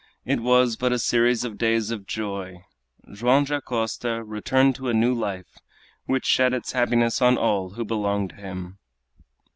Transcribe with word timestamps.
It 0.25 0.39
was 0.39 0.77
but 0.77 0.91
a 0.91 0.97
series 0.97 1.43
of 1.43 1.59
days 1.59 1.91
of 1.91 2.07
joy. 2.07 2.65
Joam 3.13 3.45
Dacosta 3.45 4.23
returned 4.23 4.73
to 4.77 4.89
a 4.89 4.95
new 4.95 5.13
life, 5.13 5.59
which 6.07 6.25
shed 6.25 6.55
its 6.55 6.71
happiness 6.71 7.21
on 7.21 7.37
all 7.37 7.73
who 7.73 7.85
belonged 7.85 8.31
to 8.31 8.37
him. 8.37 8.79